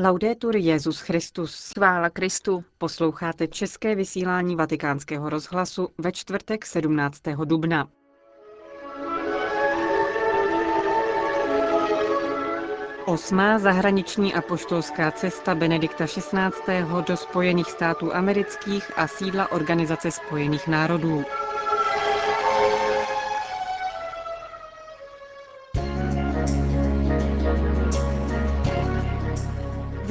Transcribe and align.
Laudetur 0.00 0.56
Jezus 0.56 1.00
Christus. 1.00 1.72
Chvála 1.78 2.10
Kristu. 2.10 2.64
Posloucháte 2.78 3.46
české 3.48 3.94
vysílání 3.94 4.56
Vatikánského 4.56 5.30
rozhlasu 5.30 5.88
ve 5.98 6.12
čtvrtek 6.12 6.66
17. 6.66 7.22
dubna. 7.44 7.88
Osmá 13.06 13.58
zahraniční 13.58 14.34
apoštolská 14.34 15.10
cesta 15.10 15.54
Benedikta 15.54 16.06
XVI. 16.06 16.82
do 17.06 17.16
Spojených 17.16 17.70
států 17.70 18.14
amerických 18.14 18.98
a 18.98 19.06
sídla 19.06 19.52
Organizace 19.52 20.10
spojených 20.10 20.68
národů. 20.68 21.24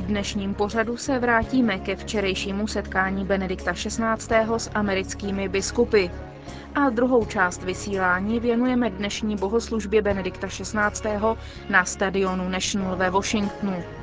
Dnešním 0.03 0.53
pořadu 0.53 0.97
se 0.97 1.19
vrátíme 1.19 1.79
ke 1.79 1.95
včerejšímu 1.95 2.67
setkání 2.67 3.25
Benedikta 3.25 3.73
XVI. 3.73 4.03
s 4.57 4.69
americkými 4.73 5.49
biskupy. 5.49 6.09
A 6.75 6.89
druhou 6.89 7.25
část 7.25 7.63
vysílání 7.63 8.39
věnujeme 8.39 8.89
dnešní 8.89 9.35
bohoslužbě 9.35 10.01
Benedikta 10.01 10.47
XVI. 10.47 10.77
na 11.69 11.85
stadionu 11.85 12.49
National 12.49 12.95
ve 12.95 13.09
Washingtonu. 13.09 14.02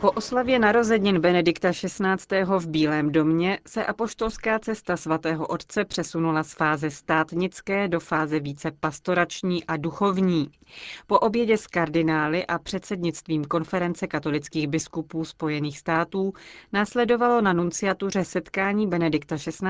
Po 0.00 0.10
oslavě 0.10 0.58
narozenin 0.58 1.20
Benedikta 1.20 1.72
XVI. 1.72 2.44
v 2.58 2.66
Bílém 2.68 3.12
domě 3.12 3.58
se 3.66 3.86
apoštolská 3.86 4.58
cesta 4.58 4.96
svatého 4.96 5.46
otce 5.46 5.84
přesunula 5.84 6.42
z 6.42 6.54
fáze 6.54 6.90
státnické 6.90 7.88
do 7.88 8.00
fáze 8.00 8.40
více 8.40 8.70
pastorační 8.80 9.64
a 9.64 9.76
duchovní. 9.76 10.50
Po 11.06 11.18
obědě 11.18 11.56
s 11.58 11.66
kardinály 11.66 12.46
a 12.46 12.58
předsednictvím 12.58 13.44
konference 13.44 14.06
katolických 14.06 14.68
biskupů 14.68 15.24
Spojených 15.24 15.78
států 15.78 16.32
následovalo 16.72 17.40
na 17.40 17.52
nunciatuře 17.52 18.24
setkání 18.24 18.86
Benedikta 18.86 19.36
XVI. 19.36 19.60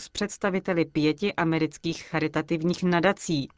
s 0.00 0.08
představiteli 0.08 0.84
pěti 0.84 1.34
amerických 1.34 2.02
charitativních 2.02 2.82
nadací. 2.82 3.48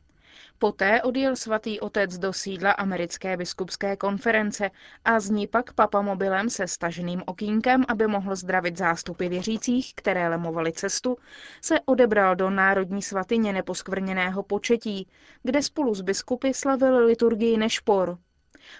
Poté 0.58 1.02
odjel 1.02 1.36
svatý 1.36 1.80
otec 1.80 2.18
do 2.18 2.32
sídla 2.32 2.70
americké 2.70 3.36
biskupské 3.36 3.96
konference 3.96 4.70
a 5.04 5.20
z 5.20 5.30
ní 5.30 5.46
pak 5.46 5.72
papamobilem 5.72 6.50
se 6.50 6.66
staženým 6.68 7.22
okýnkem, 7.26 7.84
aby 7.88 8.06
mohl 8.06 8.36
zdravit 8.36 8.78
zástupy 8.78 9.28
věřících, 9.28 9.94
které 9.94 10.28
lemovali 10.28 10.72
cestu, 10.72 11.16
se 11.62 11.80
odebral 11.84 12.36
do 12.36 12.50
národní 12.50 13.02
svatyně 13.02 13.52
neposkvrněného 13.52 14.42
početí, 14.42 15.08
kde 15.42 15.62
spolu 15.62 15.94
s 15.94 16.00
biskupy 16.00 16.54
slavil 16.54 17.06
liturgii 17.06 17.56
Nešpor. 17.56 18.18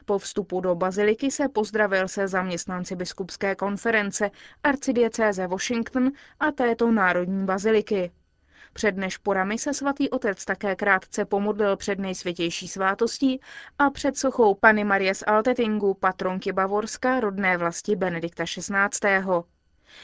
Po 0.05 0.19
vstupu 0.19 0.61
do 0.61 0.75
baziliky 0.75 1.31
se 1.31 1.49
pozdravil 1.49 2.09
se 2.09 2.29
zaměstnanci 2.29 2.97
biskupské 2.97 3.55
konference 3.55 4.31
arcidiecéze 4.63 5.47
Washington 5.47 6.11
a 6.41 6.53
této 6.53 6.91
národní 6.93 7.47
baziliky. 7.47 8.11
Před 8.77 8.97
nešporami 8.97 9.59
se 9.59 9.75
svatý 9.75 10.11
otec 10.11 10.45
také 10.45 10.77
krátce 10.77 11.25
pomodlil 11.25 11.77
před 11.77 11.99
nejsvětější 11.99 12.69
svátostí 12.69 13.41
a 13.79 13.91
před 13.91 14.17
sochou 14.17 14.55
Pany 14.55 14.85
Marie 14.85 15.15
z 15.15 15.25
Altetingu, 15.27 15.95
patronky 15.95 16.53
Bavorska, 16.53 17.21
rodné 17.21 17.57
vlasti 17.57 17.97
Benedikta 17.97 18.45
XVI. 18.45 19.09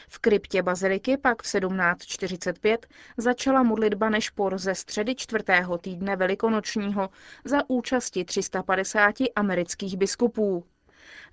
V 0.09 0.19
kryptě 0.19 0.63
baziliky 0.63 1.17
pak 1.17 1.43
v 1.43 1.53
1745 1.53 2.87
začala 3.17 3.63
modlitba 3.63 4.11
nešpor 4.11 4.59
ze 4.59 4.75
středy 4.75 5.15
čtvrtého 5.15 5.79
týdne 5.79 6.17
velikonočního 6.17 7.11
za 7.45 7.59
účasti 7.69 8.25
350 8.25 9.15
amerických 9.37 9.97
biskupů. 9.97 10.65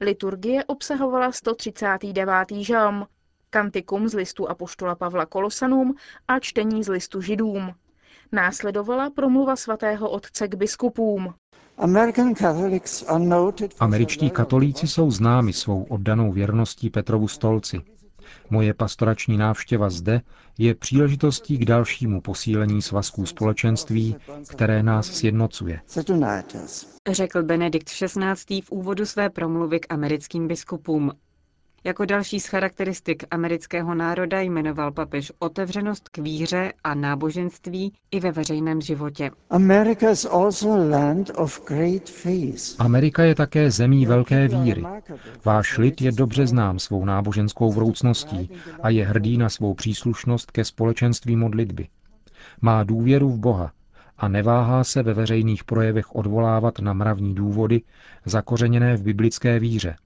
Liturgie 0.01 0.63
obsahovala 0.63 1.31
139. 1.31 2.51
žalm, 2.51 3.07
kantikum 3.49 4.09
z 4.09 4.13
listu 4.13 4.49
Apoštola 4.49 4.95
Pavla 4.95 5.25
Kolosanům 5.25 5.95
a 6.27 6.39
čtení 6.39 6.83
z 6.83 6.87
listu 6.87 7.21
Židům. 7.21 7.73
Následovala 8.31 9.09
promluva 9.09 9.55
svatého 9.55 10.09
otce 10.09 10.47
k 10.47 10.55
biskupům. 10.55 11.33
Američtí 13.79 14.29
katolíci 14.29 14.87
jsou 14.87 15.11
známi 15.11 15.53
svou 15.53 15.83
oddanou 15.83 16.31
věrností 16.31 16.89
Petrovu 16.89 17.27
stolci. 17.27 17.81
Moje 18.49 18.73
pastorační 18.73 19.37
návštěva 19.37 19.89
zde 19.89 20.21
je 20.57 20.75
příležitostí 20.75 21.57
k 21.57 21.65
dalšímu 21.65 22.21
posílení 22.21 22.81
svazků 22.81 23.25
společenství, 23.25 24.15
které 24.49 24.83
nás 24.83 25.07
sjednocuje. 25.07 25.81
Řekl 27.09 27.43
Benedikt 27.43 27.89
XVI. 27.89 28.61
v 28.61 28.71
úvodu 28.71 29.05
své 29.05 29.29
promluvy 29.29 29.79
k 29.79 29.93
americkým 29.93 30.47
biskupům. 30.47 31.11
Jako 31.83 32.05
další 32.05 32.39
z 32.39 32.45
charakteristik 32.47 33.23
amerického 33.31 33.95
národa 33.95 34.41
jmenoval 34.41 34.91
papež 34.91 35.31
otevřenost 35.39 36.09
k 36.09 36.17
víře 36.17 36.73
a 36.83 36.93
náboženství 36.93 37.93
i 38.11 38.19
ve 38.19 38.31
veřejném 38.31 38.81
životě. 38.81 39.31
Amerika 42.79 43.23
je 43.23 43.35
také 43.35 43.71
zemí 43.71 44.05
velké 44.05 44.47
víry. 44.47 44.83
Váš 45.45 45.77
lid 45.77 46.01
je 46.01 46.11
dobře 46.11 46.47
znám 46.47 46.79
svou 46.79 47.05
náboženskou 47.05 47.71
vroucností 47.71 48.49
a 48.83 48.89
je 48.89 49.05
hrdý 49.05 49.37
na 49.37 49.49
svou 49.49 49.73
příslušnost 49.73 50.51
ke 50.51 50.65
společenství 50.65 51.35
modlitby. 51.35 51.87
Má 52.61 52.83
důvěru 52.83 53.29
v 53.29 53.39
Boha 53.39 53.71
a 54.17 54.27
neváhá 54.27 54.83
se 54.83 55.03
ve 55.03 55.13
veřejných 55.13 55.63
projevech 55.63 56.15
odvolávat 56.15 56.79
na 56.79 56.93
mravní 56.93 57.35
důvody 57.35 57.81
zakořeněné 58.25 58.97
v 58.97 59.03
biblické 59.03 59.59
víře– 59.59 59.95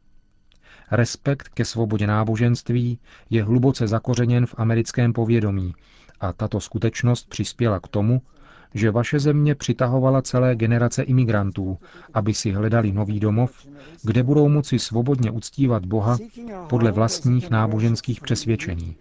Respekt 0.96 1.48
ke 1.50 1.66
svobodě 1.66 2.08
náboženství 2.08 3.00
je 3.30 3.44
hluboce 3.44 3.88
zakořeněn 3.88 4.46
v 4.46 4.56
americkém 4.58 5.14
povědomí 5.14 5.74
a 6.20 6.34
tato 6.34 6.60
skutečnost 6.60 7.30
přispěla 7.30 7.80
k 7.80 7.88
tomu, 7.88 8.22
že 8.74 8.92
vaše 8.92 9.20
země 9.20 9.56
přitahovala 9.56 10.22
celé 10.22 10.56
generace 10.56 11.04
imigrantů, 11.04 11.78
aby 12.14 12.34
si 12.34 12.52
hledali 12.52 12.92
nový 12.92 13.20
domov, 13.20 13.68
kde 14.04 14.24
budou 14.24 14.50
moci 14.50 14.80
svobodně 14.80 15.32
uctívat 15.32 15.86
Boha 15.86 16.18
podle 16.70 16.92
vlastních 16.92 17.50
náboženských 17.50 18.22
přesvědčení 18.22 18.96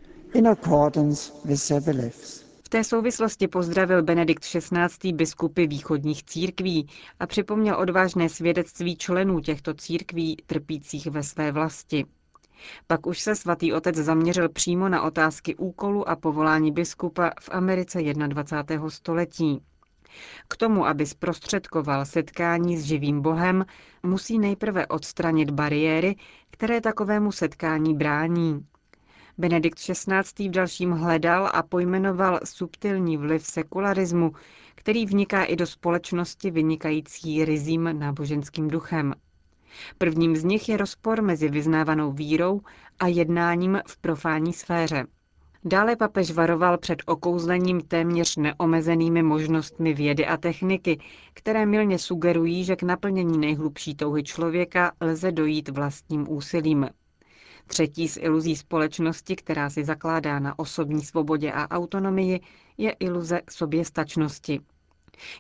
té 2.72 2.84
souvislosti 2.84 3.48
pozdravil 3.48 4.02
Benedikt 4.02 4.42
XVI. 4.44 5.12
biskupy 5.12 5.66
východních 5.66 6.24
církví 6.24 6.88
a 7.20 7.26
připomněl 7.26 7.76
odvážné 7.80 8.28
svědectví 8.28 8.96
členů 8.96 9.40
těchto 9.40 9.74
církví 9.74 10.36
trpících 10.46 11.06
ve 11.06 11.22
své 11.22 11.52
vlasti. 11.52 12.06
Pak 12.86 13.06
už 13.06 13.20
se 13.20 13.34
svatý 13.36 13.72
otec 13.72 13.96
zaměřil 13.96 14.48
přímo 14.48 14.88
na 14.88 15.02
otázky 15.02 15.56
úkolu 15.56 16.08
a 16.08 16.16
povolání 16.16 16.72
biskupa 16.72 17.30
v 17.40 17.48
Americe 17.52 18.02
21. 18.02 18.90
století. 18.90 19.62
K 20.48 20.56
tomu, 20.56 20.86
aby 20.86 21.06
zprostředkoval 21.06 22.04
setkání 22.04 22.76
s 22.78 22.84
živým 22.84 23.22
Bohem, 23.22 23.64
musí 24.02 24.38
nejprve 24.38 24.86
odstranit 24.86 25.50
bariéry, 25.50 26.16
které 26.50 26.80
takovému 26.80 27.32
setkání 27.32 27.94
brání. 27.94 28.66
Benedikt 29.42 29.78
XVI. 29.78 30.48
v 30.48 30.50
dalším 30.50 30.90
hledal 30.90 31.50
a 31.54 31.62
pojmenoval 31.62 32.40
subtilní 32.44 33.16
vliv 33.16 33.46
sekularismu, 33.46 34.32
který 34.74 35.06
vniká 35.06 35.44
i 35.44 35.56
do 35.56 35.66
společnosti 35.66 36.50
vynikající 36.50 37.44
rizím 37.44 37.98
náboženským 37.98 38.68
duchem. 38.68 39.14
Prvním 39.98 40.36
z 40.36 40.44
nich 40.44 40.68
je 40.68 40.76
rozpor 40.76 41.22
mezi 41.22 41.48
vyznávanou 41.48 42.12
vírou 42.12 42.60
a 42.98 43.06
jednáním 43.06 43.80
v 43.86 43.96
profání 43.98 44.52
sféře. 44.52 45.06
Dále 45.64 45.96
papež 45.96 46.30
varoval 46.30 46.78
před 46.78 47.02
okouzlením 47.06 47.80
téměř 47.80 48.36
neomezenými 48.36 49.22
možnostmi 49.22 49.94
vědy 49.94 50.26
a 50.26 50.36
techniky, 50.36 51.00
které 51.34 51.66
milně 51.66 51.98
sugerují, 51.98 52.64
že 52.64 52.76
k 52.76 52.82
naplnění 52.82 53.38
nejhlubší 53.38 53.94
touhy 53.94 54.22
člověka 54.22 54.92
lze 55.00 55.32
dojít 55.32 55.68
vlastním 55.68 56.32
úsilím. 56.32 56.88
Třetí 57.66 58.08
z 58.08 58.16
iluzí 58.16 58.56
společnosti, 58.56 59.36
která 59.36 59.70
si 59.70 59.84
zakládá 59.84 60.38
na 60.38 60.58
osobní 60.58 61.02
svobodě 61.04 61.52
a 61.52 61.70
autonomii, 61.70 62.40
je 62.78 62.90
iluze 62.90 63.40
soběstačnosti. 63.50 64.60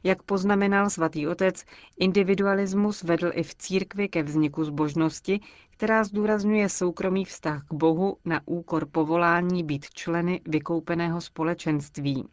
Jak 0.04 0.22
poznamenal 0.22 0.90
svatý 0.90 1.28
otec, 1.28 1.64
individualismus 1.98 3.02
vedl 3.02 3.30
i 3.34 3.42
v 3.42 3.54
církvi 3.54 4.08
ke 4.08 4.22
vzniku 4.22 4.64
zbožnosti, 4.64 5.40
která 5.70 6.04
zdůrazňuje 6.04 6.68
soukromý 6.68 7.24
vztah 7.24 7.64
k 7.68 7.72
Bohu 7.72 8.16
na 8.24 8.40
úkor 8.46 8.86
povolání 8.86 9.64
být 9.64 9.90
členy 9.90 10.40
vykoupeného 10.48 11.20
společenství. 11.20 12.24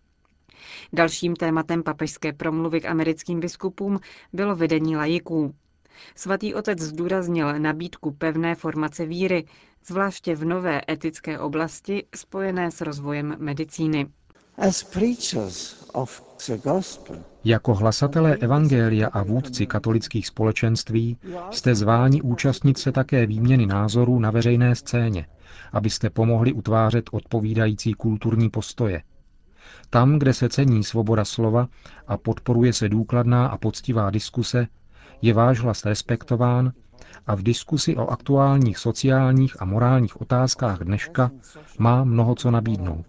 Dalším 0.94 1.36
tématem 1.36 1.84
papežské 1.84 2.34
promluvy 2.34 2.82
k 2.82 2.86
americkým 2.86 3.40
biskupům 3.40 4.00
bylo 4.34 4.56
vedení 4.56 4.96
lajiků. 4.96 5.56
Svatý 6.16 6.54
otec 6.54 6.80
zdůraznil 6.80 7.60
nabídku 7.60 8.12
pevné 8.12 8.56
formace 8.56 9.06
víry, 9.06 9.46
zvláště 9.90 10.36
v 10.36 10.46
nové 10.46 10.82
etické 10.90 11.40
oblasti 11.40 12.04
spojené 12.16 12.72
s 12.72 12.82
rozvojem 12.82 13.36
medicíny. 13.40 14.08
Jako 17.44 17.74
hlasatelé 17.76 18.36
Evangelia 18.36 19.08
a 19.08 19.24
vůdci 19.24 19.66
katolických 19.68 20.28
společenství 20.28 21.18
jste 21.52 21.76
zváni 21.76 22.22
účastnit 22.22 22.78
se 22.78 22.92
také 22.92 23.26
výměny 23.26 23.66
názorů 23.66 24.20
na 24.20 24.32
veřejné 24.32 24.76
scéně, 24.76 25.28
abyste 25.74 26.10
pomohli 26.10 26.54
utvářet 26.54 27.10
odpovídající 27.12 27.94
kulturní 27.94 28.50
postoje. 28.50 29.02
Tam, 29.90 30.20
kde 30.20 30.34
se 30.34 30.50
cení 30.50 30.84
svoboda 30.84 31.26
slova 31.26 31.68
a 32.08 32.18
podporuje 32.18 32.74
se 32.74 32.90
důkladná 32.90 33.48
a 33.48 33.58
poctivá 33.58 34.10
diskuse, 34.10 34.68
je 35.22 35.34
váš 35.34 35.60
hlas 35.60 35.86
respektován 35.86 36.72
a 37.28 37.36
v 37.36 37.44
diskusi 37.44 37.96
o 37.96 38.08
aktuálních 38.08 38.78
sociálních 38.78 39.62
a 39.62 39.66
morálních 39.66 40.22
otázkách 40.22 40.80
dneška 40.80 41.32
má 41.78 42.04
mnoho 42.04 42.36
co 42.36 42.52
nabídnout. 42.52 43.06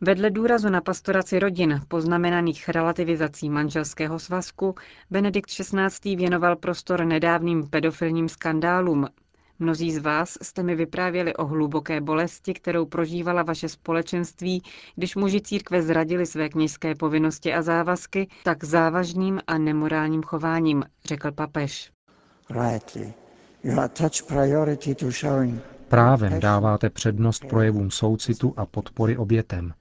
Vedle 0.00 0.30
důrazu 0.30 0.68
na 0.68 0.80
pastoraci 0.80 1.38
rodin, 1.38 1.80
poznamenaných 1.88 2.68
relativizací 2.68 3.50
manželského 3.50 4.18
svazku, 4.18 4.74
Benedikt 5.10 5.50
XVI. 5.50 6.16
věnoval 6.16 6.56
prostor 6.56 7.04
nedávným 7.04 7.68
pedofilním 7.70 8.28
skandálům. 8.28 9.06
Mnozí 9.60 9.92
z 9.92 9.98
vás 9.98 10.38
jste 10.42 10.62
mi 10.62 10.74
vyprávěli 10.74 11.36
o 11.36 11.46
hluboké 11.46 12.00
bolesti, 12.00 12.54
kterou 12.54 12.86
prožívala 12.86 13.42
vaše 13.42 13.68
společenství, 13.68 14.62
když 14.96 15.16
muži 15.16 15.40
církve 15.40 15.82
zradili 15.82 16.26
své 16.26 16.48
kněžské 16.48 16.94
povinnosti 16.94 17.54
a 17.54 17.62
závazky 17.62 18.28
tak 18.44 18.64
závažným 18.64 19.40
a 19.46 19.58
nemorálním 19.58 20.22
chováním, 20.22 20.84
řekl 21.04 21.32
papež. 21.32 21.90
Právem 25.88 26.40
dáváte 26.40 26.90
přednost 26.90 27.44
projevům 27.44 27.90
soucitu 27.90 28.54
a 28.56 28.66
podpory 28.66 29.16
obětem. 29.16 29.72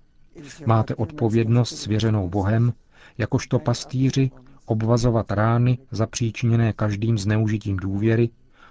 Máte 0.66 0.96
odpovědnost 0.96 1.78
svěřenou 1.78 2.30
Bohem, 2.30 2.74
jakožto 3.18 3.60
pastýři, 3.60 4.32
obvazovat 4.66 5.32
rány 5.32 5.78
zapříčiněné 5.92 6.74
každým 6.74 7.18
zneužitím 7.18 7.78
důvěry, 7.78 8.30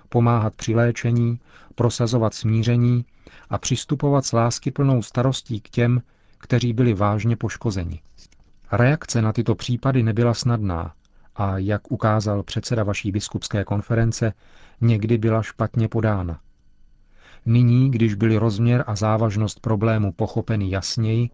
pomáhat 0.09 0.55
při 0.57 0.75
léčení, 0.75 1.39
prosazovat 1.75 2.35
smíření 2.35 3.05
a 3.51 3.59
přistupovat 3.59 4.27
s 4.27 4.33
láskyplnou 4.33 5.03
starostí 5.03 5.61
k 5.61 5.69
těm, 5.69 6.03
kteří 6.39 6.73
byli 6.73 6.95
vážně 6.95 7.37
poškozeni. 7.37 8.01
Reakce 8.73 9.23
na 9.23 9.33
tyto 9.33 9.55
případy 9.55 10.03
nebyla 10.03 10.35
snadná 10.35 10.93
a, 11.37 11.59
jak 11.59 11.93
ukázal 11.93 12.43
předseda 12.43 12.85
vaší 12.85 13.13
biskupské 13.13 13.65
konference, 13.65 14.33
někdy 14.81 15.19
byla 15.19 15.43
špatně 15.43 15.89
podána. 15.89 16.41
Nyní, 17.47 17.91
když 17.91 18.15
byly 18.15 18.37
rozměr 18.37 18.85
a 18.87 18.97
závažnost 18.97 19.61
problému 19.61 20.13
pochopeny 20.13 20.71
jasněji, 20.71 21.31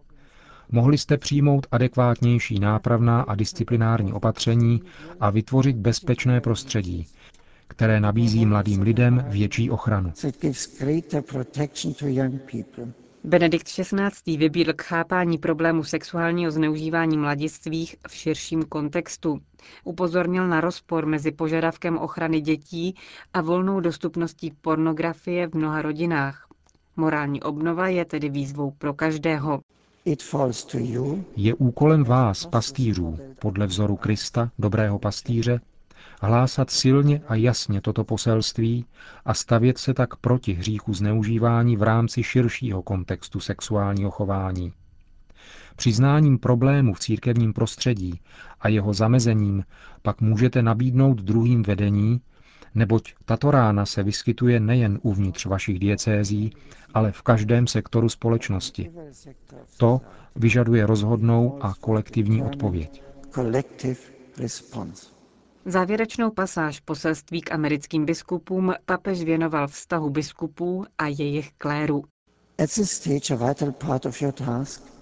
mohli 0.71 0.97
jste 0.97 1.17
přijmout 1.17 1.67
adekvátnější 1.71 2.59
nápravná 2.59 3.21
a 3.21 3.35
disciplinární 3.35 4.13
opatření 4.13 4.81
a 5.19 5.29
vytvořit 5.29 5.75
bezpečné 5.75 6.41
prostředí, 6.41 7.07
které 7.73 7.99
nabízí 7.99 8.45
mladým 8.45 8.81
lidem 8.81 9.25
větší 9.29 9.69
ochranu. 9.69 10.13
Benedikt 13.23 13.67
XVI. 13.67 14.37
vybídl 14.37 14.73
k 14.73 14.81
chápání 14.81 15.37
problému 15.37 15.83
sexuálního 15.83 16.51
zneužívání 16.51 17.17
mladistvých 17.17 17.95
v 18.07 18.15
širším 18.15 18.63
kontextu. 18.63 19.39
Upozornil 19.83 20.47
na 20.47 20.61
rozpor 20.61 21.05
mezi 21.05 21.31
požadavkem 21.31 21.97
ochrany 21.97 22.41
dětí 22.41 22.95
a 23.33 23.41
volnou 23.41 23.79
dostupností 23.79 24.51
pornografie 24.61 25.47
v 25.47 25.53
mnoha 25.53 25.81
rodinách. 25.81 26.47
Morální 26.95 27.41
obnova 27.41 27.87
je 27.87 28.05
tedy 28.05 28.29
výzvou 28.29 28.71
pro 28.71 28.93
každého. 28.93 29.61
Je 31.35 31.53
úkolem 31.53 32.03
vás, 32.03 32.45
pastýřů, 32.45 33.17
podle 33.39 33.67
vzoru 33.67 33.95
Krista, 33.95 34.49
dobrého 34.59 34.99
pastýře, 34.99 35.59
hlásat 36.23 36.69
silně 36.69 37.21
a 37.27 37.35
jasně 37.35 37.81
toto 37.81 38.03
poselství 38.03 38.85
a 39.25 39.33
stavět 39.33 39.77
se 39.77 39.93
tak 39.93 40.15
proti 40.15 40.53
hříchu 40.53 40.93
zneužívání 40.93 41.77
v 41.77 41.83
rámci 41.83 42.23
širšího 42.23 42.81
kontextu 42.81 43.39
sexuálního 43.39 44.11
chování. 44.11 44.73
Přiznáním 45.75 46.37
problému 46.39 46.93
v 46.93 46.99
církevním 46.99 47.53
prostředí 47.53 48.19
a 48.59 48.67
jeho 48.67 48.93
zamezením 48.93 49.63
pak 50.01 50.21
můžete 50.21 50.61
nabídnout 50.61 51.21
druhým 51.21 51.63
vedení, 51.63 52.21
neboť 52.75 53.13
tato 53.25 53.51
rána 53.51 53.85
se 53.85 54.03
vyskytuje 54.03 54.59
nejen 54.59 54.99
uvnitř 55.01 55.45
vašich 55.45 55.79
diecézí, 55.79 56.53
ale 56.93 57.11
v 57.11 57.21
každém 57.21 57.67
sektoru 57.67 58.09
společnosti. 58.09 58.91
To 59.77 60.01
vyžaduje 60.35 60.85
rozhodnou 60.85 61.63
a 61.63 61.73
kolektivní 61.81 62.43
odpověď. 62.43 63.03
Závěrečnou 65.65 66.31
pasáž 66.31 66.79
poselství 66.79 67.41
k 67.41 67.51
americkým 67.51 68.05
biskupům 68.05 68.73
papež 68.85 69.23
věnoval 69.23 69.67
vztahu 69.67 70.09
biskupů 70.09 70.85
a 70.97 71.07
jejich 71.07 71.51
kléru. 71.57 72.03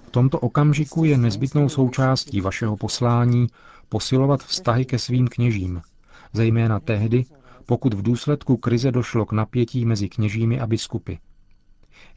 V 0.07 0.11
tomto 0.11 0.39
okamžiku 0.39 1.03
je 1.03 1.17
nezbytnou 1.17 1.69
součástí 1.69 2.41
vašeho 2.41 2.77
poslání 2.77 3.47
posilovat 3.89 4.43
vztahy 4.43 4.85
ke 4.85 4.99
svým 4.99 5.27
kněžím, 5.27 5.81
zejména 6.33 6.79
tehdy, 6.79 7.25
pokud 7.65 7.93
v 7.93 8.01
důsledku 8.01 8.57
krize 8.57 8.91
došlo 8.91 9.25
k 9.25 9.31
napětí 9.31 9.85
mezi 9.85 10.09
kněžími 10.09 10.59
a 10.59 10.67
biskupy. 10.67 11.13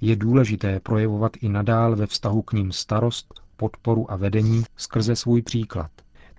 Je 0.01 0.17
důležité 0.17 0.81
projevovat 0.81 1.33
i 1.41 1.49
nadál 1.49 1.97
ve 1.97 2.07
vztahu 2.07 2.43
k 2.43 2.53
ním 2.53 2.73
starost, 2.73 3.41
podporu 3.57 4.13
a 4.13 4.17
vedení 4.17 4.65
skrze 4.77 5.17
svůj 5.17 5.43
příklad. 5.43 5.91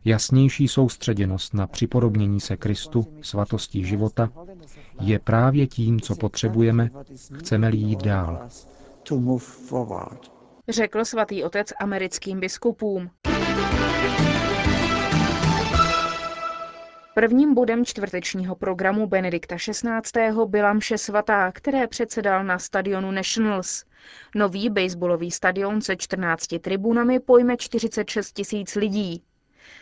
Jasnější 0.05 0.67
soustředěnost 0.67 1.53
na 1.53 1.67
připodobnění 1.67 2.39
se 2.41 2.57
Kristu, 2.57 3.05
svatostí 3.21 3.85
života, 3.85 4.29
je 5.01 5.19
právě 5.19 5.67
tím, 5.67 6.01
co 6.01 6.15
potřebujeme, 6.15 6.89
chceme-li 7.37 7.77
jít 7.77 8.03
dál. 8.03 8.47
Řekl 10.69 11.05
svatý 11.05 11.43
otec 11.43 11.73
americkým 11.79 12.39
biskupům. 12.39 13.09
Prvním 17.13 17.53
bodem 17.53 17.85
čtvrtečního 17.85 18.55
programu 18.55 19.07
Benedikta 19.07 19.55
XVI. 19.55 20.45
byla 20.45 20.73
mše 20.73 20.97
svatá, 20.97 21.51
které 21.51 21.87
předsedal 21.87 22.43
na 22.43 22.59
stadionu 22.59 23.11
Nationals. 23.11 23.85
Nový 24.35 24.69
baseballový 24.69 25.31
stadion 25.31 25.81
se 25.81 25.95
14 25.95 26.47
tribunami 26.61 27.19
pojme 27.19 27.57
46 27.57 28.31
tisíc 28.31 28.75
lidí. 28.75 29.23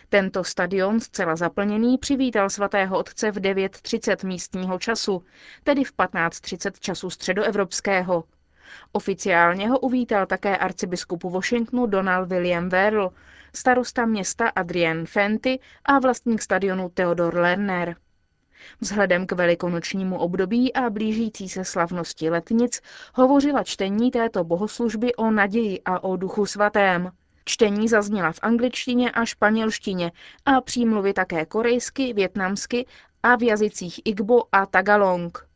Tento 0.09 0.43
stadion, 0.43 0.99
zcela 0.99 1.35
zaplněný, 1.35 1.97
přivítal 1.97 2.49
svatého 2.49 2.97
otce 2.97 3.31
v 3.31 3.35
9.30 3.35 4.27
místního 4.27 4.79
času, 4.79 5.23
tedy 5.63 5.83
v 5.83 5.93
15.30 5.93 6.71
času 6.79 7.09
středoevropského. 7.09 8.23
Oficiálně 8.91 9.69
ho 9.69 9.79
uvítal 9.79 10.25
také 10.25 10.57
arcibiskupu 10.57 11.29
Washingtonu 11.29 11.85
Donald 11.85 12.29
William 12.29 12.69
Verl, 12.69 13.11
starosta 13.55 14.05
města 14.05 14.47
Adrian 14.55 15.05
Fenty 15.05 15.59
a 15.85 15.99
vlastník 15.99 16.41
stadionu 16.41 16.89
Theodor 16.89 17.35
Lerner. 17.35 17.95
Vzhledem 18.81 19.27
k 19.27 19.31
velikonočnímu 19.31 20.17
období 20.17 20.73
a 20.73 20.89
blížící 20.89 21.49
se 21.49 21.65
slavnosti 21.65 22.29
letnic 22.29 22.81
hovořila 23.13 23.63
čtení 23.63 24.11
této 24.11 24.43
bohoslužby 24.43 25.15
o 25.15 25.31
naději 25.31 25.81
a 25.85 26.03
o 26.03 26.17
duchu 26.17 26.45
svatém. 26.45 27.11
Čtení 27.45 27.87
zazněla 27.87 28.31
v 28.31 28.39
angličtině 28.41 29.11
a 29.11 29.25
španělštině 29.25 30.11
a 30.45 30.61
přímluvy 30.61 31.13
také 31.13 31.45
korejsky, 31.45 32.13
větnamsky 32.13 32.85
a 33.23 33.35
v 33.35 33.43
jazycích 33.43 34.01
Igbo 34.05 34.43
a 34.51 34.65
Tagalong. 34.65 35.47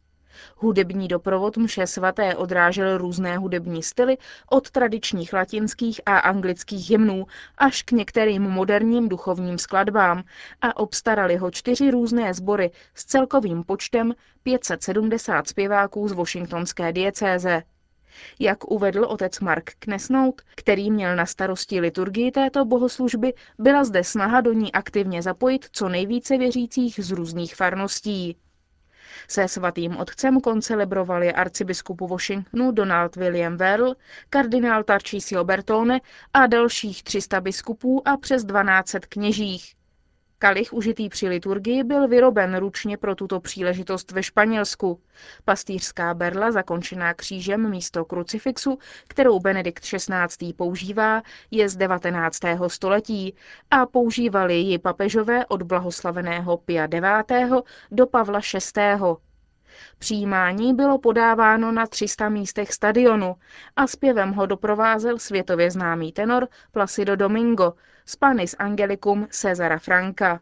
Hudební 0.55 1.07
doprovod 1.07 1.57
mše 1.57 1.87
svaté 1.87 2.35
odrážel 2.35 2.97
různé 2.97 3.37
hudební 3.37 3.83
styly 3.83 4.17
od 4.49 4.71
tradičních 4.71 5.33
latinských 5.33 6.01
a 6.05 6.17
anglických 6.17 6.89
hymnů 6.89 7.25
až 7.57 7.83
k 7.83 7.91
některým 7.91 8.41
moderním 8.43 9.09
duchovním 9.09 9.57
skladbám 9.57 10.23
a 10.61 10.77
obstarali 10.77 11.35
ho 11.37 11.51
čtyři 11.51 11.91
různé 11.91 12.33
sbory 12.33 12.71
s 12.95 13.05
celkovým 13.05 13.63
počtem 13.63 14.13
570 14.43 15.47
zpěváků 15.47 16.07
z 16.07 16.11
Washingtonské 16.11 16.93
diecéze. 16.93 17.63
Jak 18.39 18.71
uvedl 18.71 19.03
otec 19.05 19.39
Mark 19.39 19.71
Knesnout, 19.79 20.41
který 20.55 20.91
měl 20.91 21.15
na 21.15 21.25
starosti 21.25 21.79
liturgii 21.79 22.31
této 22.31 22.65
bohoslužby, 22.65 23.33
byla 23.59 23.83
zde 23.83 24.03
snaha 24.03 24.41
do 24.41 24.53
ní 24.53 24.71
aktivně 24.71 25.21
zapojit 25.21 25.65
co 25.71 25.89
nejvíce 25.89 26.37
věřících 26.37 26.99
z 27.03 27.11
různých 27.11 27.55
farností. 27.55 28.37
Se 29.27 29.47
svatým 29.47 29.97
otcem 29.97 30.41
koncelebrovali 30.41 31.33
arcibiskupu 31.33 32.07
Washingtonu 32.07 32.71
Donald 32.71 33.15
William 33.15 33.57
Verl, 33.57 33.95
kardinál 34.29 34.83
Tarcísio 34.83 35.43
Bertone 35.43 35.99
a 36.33 36.47
dalších 36.47 37.03
300 37.03 37.41
biskupů 37.41 38.07
a 38.07 38.17
přes 38.17 38.43
1200 38.43 38.99
kněžích. 38.99 39.76
Kalich 40.39 40.73
užitý 40.73 41.09
při 41.09 41.27
liturgii 41.27 41.83
byl 41.83 42.07
vyroben 42.07 42.57
ručně 42.57 42.97
pro 42.97 43.15
tuto 43.15 43.39
příležitost 43.39 44.11
ve 44.11 44.23
Španělsku. 44.23 45.01
Pastýřská 45.45 46.13
berla, 46.13 46.51
zakončená 46.51 47.13
křížem 47.13 47.69
místo 47.69 48.05
krucifixu, 48.05 48.79
kterou 49.07 49.39
Benedikt 49.39 49.83
XVI. 49.83 50.53
používá, 50.53 51.21
je 51.51 51.69
z 51.69 51.75
19. 51.75 52.39
století 52.67 53.35
a 53.71 53.85
používali 53.85 54.55
ji 54.55 54.79
papežové 54.79 55.45
od 55.45 55.63
blahoslaveného 55.63 56.57
Pia 56.57 56.85
IX. 56.85 57.51
do 57.91 58.07
Pavla 58.07 58.39
VI. 58.75 58.81
Přijímání 59.97 60.73
bylo 60.73 60.97
podáváno 60.97 61.71
na 61.71 61.87
300 61.87 62.29
místech 62.29 62.73
stadionu 62.73 63.35
a 63.75 63.87
zpěvem 63.87 64.33
ho 64.33 64.45
doprovázel 64.45 65.19
světově 65.19 65.71
známý 65.71 66.11
tenor 66.11 66.47
Placido 66.71 67.15
Domingo, 67.15 67.73
Spanis 68.09 68.55
Angelicum 68.59 69.27
Cezara 69.29 69.79
Franka. 69.79 70.39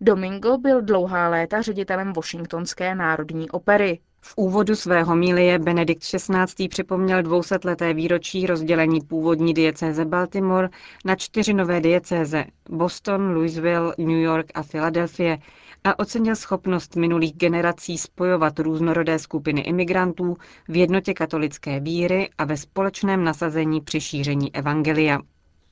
Domingo 0.00 0.58
byl 0.58 0.82
dlouhá 0.82 1.28
léta 1.28 1.62
ředitelem 1.62 2.12
Washingtonské 2.12 2.94
národní 2.94 3.50
opery. 3.50 4.00
V 4.20 4.34
úvodu 4.36 4.76
svého 4.76 5.16
milie 5.16 5.58
Benedikt 5.58 6.02
XVI. 6.02 6.68
připomněl 6.68 7.22
dvousetleté 7.22 7.94
výročí 7.94 8.46
rozdělení 8.46 9.00
původní 9.00 9.54
diecéze 9.54 10.04
Baltimore 10.04 10.68
na 11.04 11.16
čtyři 11.16 11.54
nové 11.54 11.80
diecéze 11.80 12.44
Boston, 12.70 13.34
Louisville, 13.34 13.94
New 13.98 14.20
York 14.20 14.46
a 14.54 14.62
Philadelphia 14.62 15.36
a 15.84 15.98
ocenil 15.98 16.36
schopnost 16.36 16.96
minulých 16.96 17.36
generací 17.36 17.98
spojovat 17.98 18.58
různorodé 18.58 19.18
skupiny 19.18 19.60
imigrantů 19.60 20.36
v 20.68 20.76
jednotě 20.76 21.14
katolické 21.14 21.80
víry 21.80 22.30
a 22.38 22.44
ve 22.44 22.56
společném 22.56 23.24
nasazení 23.24 23.80
při 23.80 24.00
šíření 24.00 24.54
evangelia. 24.54 25.18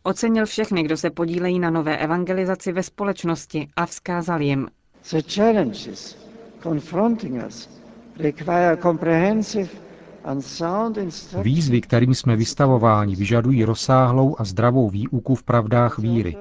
Ocenil 0.02 0.46
všechny, 0.46 0.82
kdo 0.82 0.96
se 0.96 1.10
podílejí 1.10 1.58
na 1.58 1.70
nové 1.70 1.96
evangelizaci 1.96 2.72
ve 2.72 2.82
společnosti 2.82 3.68
a 3.76 3.86
vzkázal 3.86 4.40
jim. 4.42 4.68
Výzvy, 11.42 11.80
kterým 11.80 12.14
jsme 12.14 12.36
vystavováni, 12.36 13.16
vyžadují 13.16 13.64
rozsáhlou 13.64 14.36
a 14.38 14.44
zdravou 14.44 14.90
výuku 14.90 15.34
v 15.34 15.42
pravdách 15.42 15.98
víry. 15.98 16.36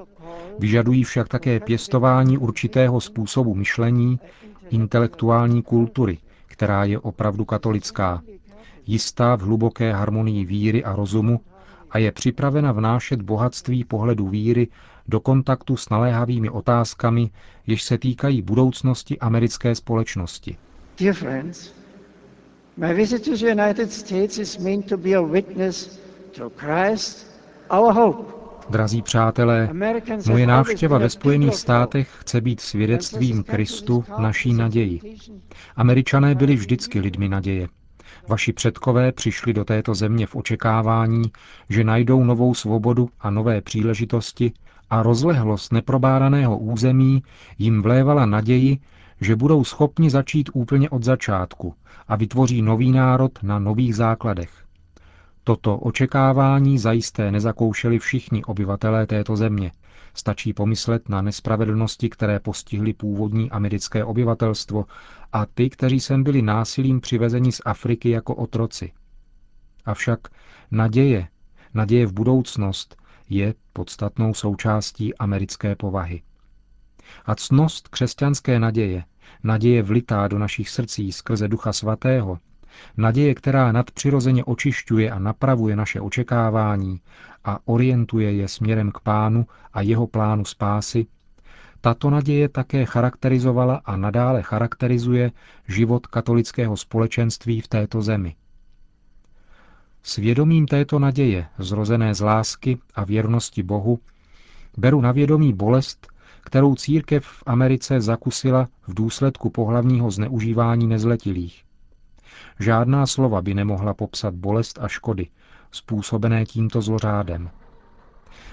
Vyžadují 0.60 1.04
však 1.04 1.28
také 1.28 1.60
pěstování 1.60 2.38
určitého 2.38 3.02
způsobu 3.02 3.56
myšlení, 3.56 4.20
intelektuální 4.70 5.62
kultury, 5.64 6.18
která 6.46 6.84
je 6.84 7.00
opravdu 7.00 7.46
katolická, 7.46 8.22
jistá 8.88 9.36
v 9.36 9.42
hluboké 9.42 9.94
harmonii 9.94 10.46
víry 10.46 10.84
a 10.84 10.96
rozumu 10.96 11.40
a 11.92 11.98
je 11.98 12.12
připravena 12.12 12.72
vnášet 12.72 13.22
bohatství 13.22 13.84
pohledu 13.84 14.28
víry 14.28 14.68
do 15.08 15.20
kontaktu 15.20 15.78
s 15.78 15.90
naléhavými 15.90 16.50
otázkami, 16.50 17.30
jež 17.68 17.84
se 17.84 17.98
týkají 17.98 18.42
budoucnosti 18.42 19.20
americké 19.20 19.76
společnosti. 19.76 20.58
Dear 21.00 21.16
friends, 21.16 21.74
my 22.78 22.94
visit 22.94 23.26
to 23.26 23.38
the 23.38 23.52
United 23.52 23.92
States 23.92 24.38
is 24.38 24.58
meant 24.58 24.90
to 24.90 24.98
be 24.98 25.16
a 25.16 25.22
witness 25.22 26.00
to 26.32 26.50
Christ, 26.50 27.28
our 27.72 27.94
hope. 27.94 28.40
Drazí 28.70 29.02
přátelé, 29.02 29.70
moje 30.28 30.48
návštěva 30.48 30.98
ve 30.98 31.10
Spojených 31.10 31.56
státech 31.56 32.10
chce 32.20 32.42
být 32.42 32.60
svědectvím 32.60 33.44
Kristu 33.44 34.04
naší 34.20 34.54
naději. 34.54 35.18
Američané 35.76 36.36
byli 36.36 36.56
vždycky 36.56 37.00
lidmi 37.00 37.30
naděje. 37.30 37.68
Vaši 38.28 38.54
předkové 38.54 39.12
přišli 39.12 39.54
do 39.54 39.66
této 39.66 39.96
země 39.96 40.28
v 40.28 40.36
očekávání, 40.36 41.32
že 41.70 41.84
najdou 41.84 42.24
novou 42.24 42.54
svobodu 42.54 43.10
a 43.20 43.30
nové 43.30 43.62
příležitosti 43.62 44.52
a 44.90 45.04
rozlehlost 45.04 45.74
neprobádaného 45.74 46.58
území 46.58 47.24
jim 47.58 47.82
vlévala 47.82 48.26
naději, 48.26 48.78
že 49.22 49.36
budou 49.36 49.64
schopni 49.64 50.10
začít 50.10 50.50
úplně 50.54 50.90
od 50.90 51.04
začátku 51.04 51.74
a 52.08 52.16
vytvoří 52.16 52.62
nový 52.62 52.92
národ 52.92 53.32
na 53.44 53.60
nových 53.60 53.96
základech. 53.96 54.69
Toto 55.50 55.78
očekávání 55.78 56.78
zajisté 56.78 57.32
nezakoušeli 57.32 58.00
všichni 58.00 58.44
obyvatelé 58.44 59.08
této 59.08 59.36
země. 59.36 59.72
Stačí 60.14 60.54
pomyslet 60.54 61.10
na 61.10 61.22
nespravedlnosti, 61.22 62.10
které 62.10 62.40
postihly 62.40 62.94
původní 62.94 63.52
americké 63.52 64.04
obyvatelstvo 64.04 64.86
a 65.34 65.46
ty, 65.46 65.70
kteří 65.70 66.00
sem 66.00 66.24
byli 66.24 66.42
násilím 66.42 67.02
přivezeni 67.02 67.52
z 67.52 67.62
Afriky 67.66 68.10
jako 68.10 68.36
otroci. 68.36 68.92
Avšak 69.86 70.20
naděje, 70.72 71.28
naděje 71.74 72.06
v 72.06 72.14
budoucnost 72.14 72.96
je 73.30 73.54
podstatnou 73.74 74.34
součástí 74.34 75.16
americké 75.16 75.76
povahy. 75.76 76.22
A 77.26 77.36
cnost 77.36 77.88
křesťanské 77.88 78.60
naděje, 78.60 79.04
naděje 79.44 79.84
vlitá 79.84 80.28
do 80.28 80.40
našich 80.40 80.70
srdcí 80.70 81.12
skrze 81.12 81.48
Ducha 81.48 81.74
Svatého, 81.74 82.40
Naděje, 82.98 83.36
která 83.36 83.72
nadpřirozeně 83.72 84.44
očišťuje 84.44 85.12
a 85.12 85.20
napravuje 85.20 85.76
naše 85.76 86.02
očekávání 86.02 87.02
a 87.44 87.60
orientuje 87.66 88.32
je 88.34 88.48
směrem 88.48 88.92
k 88.92 89.00
Pánu 89.00 89.46
a 89.74 89.82
jeho 89.82 90.08
plánu 90.08 90.46
spásy, 90.46 91.06
tato 91.82 92.10
naděje 92.10 92.50
také 92.50 92.86
charakterizovala 92.86 93.82
a 93.86 93.98
nadále 93.98 94.42
charakterizuje 94.42 95.32
život 95.68 96.08
katolického 96.08 96.78
společenství 96.78 97.62
v 97.62 97.68
této 97.68 98.02
zemi. 98.02 98.36
Svědomím 100.04 100.66
této 100.66 101.00
naděje, 101.00 101.46
zrozené 101.58 102.16
z 102.16 102.22
lásky 102.22 102.78
a 102.96 103.04
věrnosti 103.04 103.64
Bohu, 103.64 104.00
beru 104.78 105.02
na 105.02 105.12
vědomí 105.12 105.54
bolest, 105.54 106.08
kterou 106.42 106.76
církev 106.76 107.26
v 107.26 107.44
Americe 107.46 108.02
zakusila 108.02 108.68
v 108.88 108.94
důsledku 108.94 109.50
pohlavního 109.50 110.12
zneužívání 110.12 110.88
nezletilých. 110.88 111.64
Žádná 112.60 113.08
slova 113.08 113.42
by 113.42 113.54
nemohla 113.54 113.94
popsat 113.94 114.34
bolest 114.34 114.80
a 114.82 114.88
škody, 114.88 115.28
způsobené 115.72 116.46
tímto 116.46 116.82
zlořádem. 116.82 117.50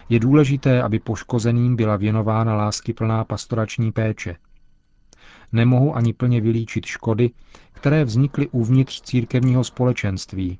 Je 0.08 0.20
důležité, 0.20 0.82
aby 0.82 0.98
poškozeným 0.98 1.76
byla 1.76 1.96
věnována 1.96 2.54
láskyplná 2.54 3.24
pastorační 3.24 3.92
péče. 3.92 4.36
Nemohu 5.52 5.96
ani 5.96 6.12
plně 6.12 6.40
vylíčit 6.40 6.86
škody, 6.86 7.30
které 7.72 8.04
vznikly 8.04 8.48
uvnitř 8.48 9.00
církevního 9.00 9.64
společenství. 9.64 10.58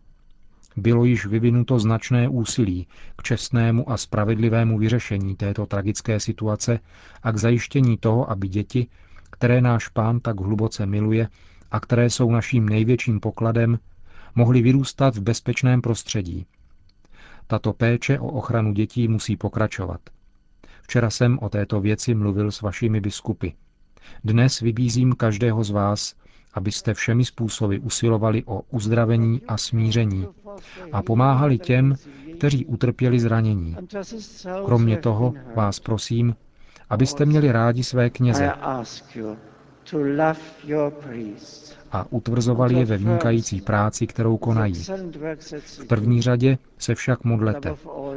Bylo 0.77 1.05
již 1.05 1.27
vyvinuto 1.27 1.79
značné 1.79 2.29
úsilí 2.29 2.87
k 3.17 3.23
čestnému 3.23 3.91
a 3.91 3.97
spravedlivému 3.97 4.79
vyřešení 4.79 5.37
této 5.37 5.67
tragické 5.67 6.21
situace 6.21 6.81
a 7.23 7.33
k 7.33 7.37
zajištění 7.37 7.97
toho, 7.97 8.31
aby 8.31 8.49
děti, 8.49 8.87
které 9.31 9.61
náš 9.61 9.89
pán 9.89 10.21
tak 10.21 10.41
hluboce 10.41 10.87
miluje, 10.87 11.29
a 11.71 11.81
které 11.81 12.11
jsou 12.11 12.31
naším 12.31 12.69
největším 12.69 13.21
pokladem, 13.21 13.79
mohly 14.35 14.63
vyrůstat 14.63 15.17
v 15.17 15.21
bezpečném 15.21 15.83
prostředí. 15.83 16.47
Tato 17.47 17.73
péče 17.73 18.19
o 18.19 18.27
ochranu 18.27 18.73
dětí 18.73 19.09
musí 19.09 19.37
pokračovat. 19.37 20.01
Včera 20.83 21.11
jsem 21.11 21.39
o 21.43 21.49
této 21.49 21.81
věci 21.81 22.15
mluvil 22.15 22.51
s 22.51 22.61
vašimi 22.61 23.01
biskupy. 23.01 23.49
Dnes 24.25 24.61
vybízím 24.61 25.13
každého 25.13 25.65
z 25.65 25.71
vás, 25.71 26.15
abyste 26.55 26.95
všemi 26.95 27.25
způsoby 27.25 27.77
usilovali 27.77 28.43
o 28.45 28.63
uzdravení 28.71 29.41
a 29.49 29.57
smíření 29.57 30.27
a 30.93 31.03
pomáhali 31.03 31.59
těm, 31.59 31.95
kteří 32.39 32.67
utrpěli 32.67 33.21
zranění. 33.21 33.77
Kromě 34.65 34.97
toho 34.97 35.35
vás 35.55 35.81
prosím, 35.81 36.37
abyste 36.91 37.25
měli 37.25 37.53
rádi 37.53 37.85
své 37.85 38.11
kněze 38.11 38.53
a 41.93 42.07
utvrzovali 42.11 42.75
je 42.75 42.85
ve 42.85 42.97
vynikající 42.97 43.61
práci, 43.61 44.07
kterou 44.07 44.37
konají. 44.37 44.85
V 45.61 45.85
první 45.87 46.23
řadě 46.23 46.59
se 46.79 46.95
však 46.95 47.25
modlete, 47.25 47.75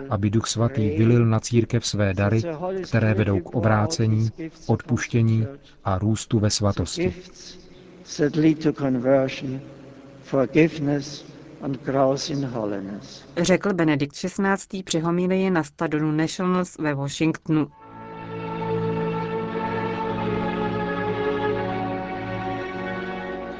aby 0.09 0.29
Duch 0.29 0.47
Svatý 0.47 0.89
vylil 0.89 1.25
na 1.25 1.39
církev 1.39 1.85
své 1.85 2.13
dary, 2.13 2.41
které 2.83 3.13
vedou 3.13 3.39
k 3.39 3.55
obrácení, 3.55 4.29
odpuštění 4.67 5.47
a 5.83 5.97
růstu 5.97 6.39
ve 6.39 6.49
svatosti. 6.49 7.13
Řekl 13.37 13.73
Benedikt 13.73 14.15
XVI. 14.15 14.83
při 14.83 14.99
homilii 14.99 15.49
na 15.49 15.63
stadionu 15.63 16.11
Nationals 16.11 16.77
ve 16.77 16.93
Washingtonu. 16.95 17.67